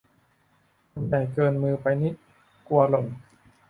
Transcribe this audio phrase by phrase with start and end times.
[0.93, 2.13] มันใหญ่เกินมือไปนิด
[2.67, 3.05] กลัวหล่น